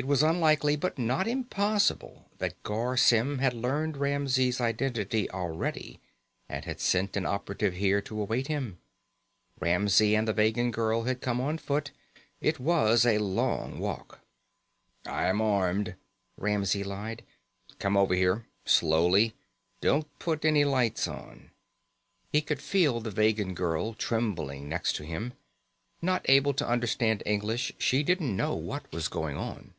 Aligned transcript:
It 0.00 0.06
was 0.06 0.22
unlikely, 0.22 0.76
but 0.76 0.96
not 0.96 1.26
impossible, 1.26 2.30
that 2.38 2.62
Garr 2.62 2.96
Symm 2.96 3.38
had 3.38 3.52
learned 3.52 3.96
Ramsey's 3.96 4.60
identity 4.60 5.28
already 5.28 5.98
and 6.48 6.64
had 6.64 6.78
sent 6.80 7.16
an 7.16 7.26
operative 7.26 7.74
here 7.74 8.00
to 8.02 8.20
await 8.20 8.46
him. 8.46 8.78
Ramsey 9.58 10.14
and 10.14 10.28
the 10.28 10.32
Vegan 10.32 10.70
girl 10.70 11.02
had 11.02 11.20
come 11.20 11.40
on 11.40 11.58
foot. 11.58 11.90
It 12.40 12.60
was 12.60 13.04
a 13.04 13.18
long 13.18 13.80
walk. 13.80 14.20
"I'm 15.04 15.40
armed," 15.40 15.96
Ramsey 16.36 16.84
lied. 16.84 17.24
"Come 17.80 17.96
over 17.96 18.14
here. 18.14 18.46
Slowly. 18.64 19.34
Don't 19.80 20.06
put 20.20 20.44
any 20.44 20.64
lights 20.64 21.08
on." 21.08 21.50
He 22.30 22.40
could 22.40 22.62
feel 22.62 23.00
the 23.00 23.10
Vegan 23.10 23.52
girl 23.52 23.94
trembling 23.94 24.68
next 24.68 24.92
to 24.94 25.04
him. 25.04 25.32
Not 26.00 26.22
able 26.28 26.54
to 26.54 26.68
understand 26.68 27.20
English, 27.26 27.72
she 27.78 28.04
didn't 28.04 28.36
know 28.36 28.54
what 28.54 28.92
was 28.92 29.08
going 29.08 29.36
on. 29.36 29.74